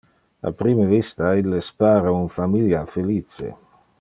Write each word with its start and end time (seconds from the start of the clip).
A 0.41 0.51
prime 0.61 0.87
vista, 0.91 1.27
illes 1.41 1.69
pare 1.85 2.15
un 2.23 2.27
familia 2.39 2.83
felice. 2.97 3.53